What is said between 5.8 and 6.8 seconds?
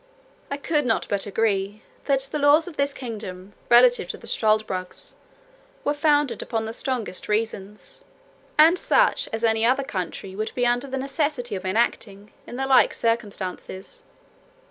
were founded upon the